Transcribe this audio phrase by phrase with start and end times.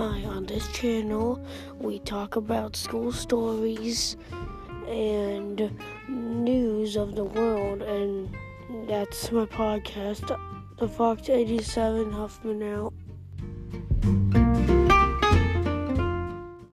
[0.00, 1.38] Hi, on this channel,
[1.78, 4.16] we talk about school stories
[4.88, 5.70] and
[6.08, 8.34] news of the world, and
[8.88, 10.34] that's my podcast,
[10.78, 12.94] The Fox 87 Huffman Out.